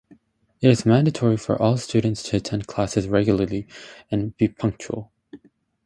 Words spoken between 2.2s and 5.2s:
to attend classes regularly and be punctual.